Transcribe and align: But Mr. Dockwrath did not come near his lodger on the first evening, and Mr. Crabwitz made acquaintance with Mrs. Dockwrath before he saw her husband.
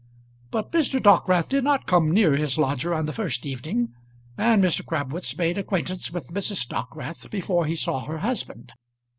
But 0.49 0.71
Mr. 0.71 0.99
Dockwrath 0.99 1.47
did 1.47 1.63
not 1.63 1.85
come 1.85 2.09
near 2.09 2.35
his 2.35 2.57
lodger 2.57 2.91
on 2.91 3.05
the 3.05 3.13
first 3.13 3.45
evening, 3.45 3.93
and 4.35 4.63
Mr. 4.63 4.83
Crabwitz 4.83 5.37
made 5.37 5.59
acquaintance 5.59 6.09
with 6.09 6.33
Mrs. 6.33 6.67
Dockwrath 6.67 7.29
before 7.29 7.67
he 7.67 7.75
saw 7.75 8.05
her 8.05 8.17
husband. 8.17 8.71